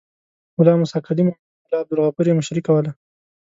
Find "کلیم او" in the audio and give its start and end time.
1.07-1.37